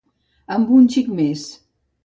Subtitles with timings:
[0.55, 1.47] Amb un xic més.